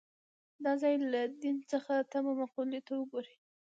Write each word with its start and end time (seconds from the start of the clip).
دا 0.63 0.71
ځای 0.81 0.93
چې 1.01 1.07
له 1.13 1.21
دین 1.41 1.57
څخه 1.71 1.93
تمه 2.11 2.31
مقولې 2.41 2.79
ته 2.87 2.93
وګوري. 2.99 3.33